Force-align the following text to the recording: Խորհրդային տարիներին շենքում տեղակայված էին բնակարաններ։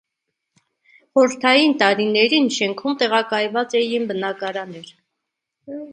Խորհրդային 1.17 1.75
տարիներին 1.83 2.49
շենքում 2.57 2.97
տեղակայված 3.03 3.77
էին 3.83 4.09
բնակարաններ։ 4.13 4.91